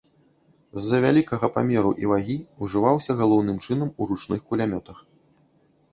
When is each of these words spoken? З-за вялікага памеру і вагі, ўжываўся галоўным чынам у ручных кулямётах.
З-за 0.85 0.97
вялікага 1.03 1.49
памеру 1.57 1.91
і 2.05 2.09
вагі, 2.13 2.37
ўжываўся 2.63 3.11
галоўным 3.23 3.57
чынам 3.69 3.89
у 3.95 4.11
ручных 4.13 4.39
кулямётах. 4.51 4.97